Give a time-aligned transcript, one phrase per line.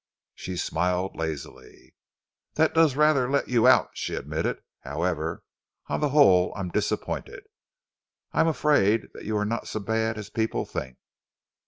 [0.33, 1.93] She smiled lazily.
[2.55, 4.63] "That does rather let you out," she admitted.
[4.79, 5.43] "However,
[5.89, 7.43] on the whole I am disappointed.
[8.33, 10.97] I am afraid that you are not so bad as people think."